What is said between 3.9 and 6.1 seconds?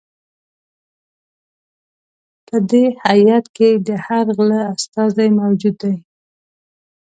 هر غله استازی موجود دی.